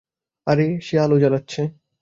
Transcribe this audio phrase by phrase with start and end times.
[0.47, 1.61] আরে, সে আলো জ্বালাচ্ছে।